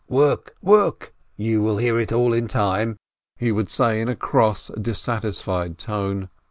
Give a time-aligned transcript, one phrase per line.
[0.09, 2.97] "Work, work— you will hear it all in time!"
[3.37, 6.29] he would say, in a cross, dissatisfied tone.